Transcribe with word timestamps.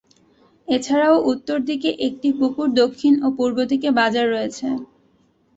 এছাড়াও 0.67 1.15
উত্তর 1.31 1.57
দিকে 1.69 1.89
একটি 2.07 2.29
পুকুর, 2.39 2.67
দক্ষিণ 2.81 3.13
ও 3.21 3.37
পূর্ব 3.37 3.57
দিকে 3.71 3.89
বাজার 3.99 4.25
রয়েছে। 4.29 4.67